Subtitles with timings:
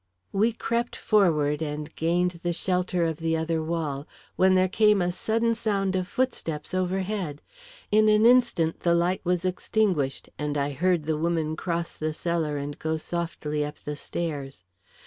[0.31, 5.11] We crept forward and gained the shelter of the other wall, when there came a
[5.11, 7.39] sudden sound of footsteps overhead.
[7.91, 12.57] In an instant the light was extinguished, and I heard the woman cross the cellar
[12.57, 14.63] and go softly up the stairs.